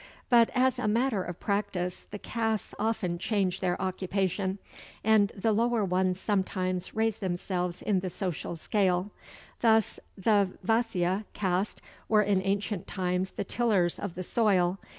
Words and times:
But, 0.29 0.49
as 0.55 0.79
a 0.79 0.87
matter 0.87 1.21
of 1.23 1.39
practice, 1.39 2.07
the 2.09 2.17
castes 2.17 2.73
often 2.79 3.19
change 3.19 3.59
their 3.59 3.79
occupation, 3.79 4.57
and 5.03 5.27
the 5.35 5.51
lower 5.51 5.85
ones 5.85 6.19
sometimes 6.19 6.95
raise 6.95 7.17
themselves 7.17 7.83
in 7.83 7.99
the 7.99 8.09
social 8.09 8.55
scale. 8.55 9.11
Thus 9.59 9.99
the 10.17 10.49
Vaisya 10.63 11.25
caste 11.33 11.83
were 12.09 12.23
in 12.23 12.41
ancient 12.41 12.87
times 12.87 13.29
the 13.33 13.43
tillers 13.43 13.99
of 13.99 14.15
the 14.15 14.23
soil. 14.23 14.79